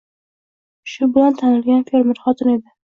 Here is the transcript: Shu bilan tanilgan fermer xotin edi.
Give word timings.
Shu 0.95 1.11
bilan 1.19 1.39
tanilgan 1.45 1.87
fermer 1.93 2.23
xotin 2.27 2.55
edi. 2.59 2.79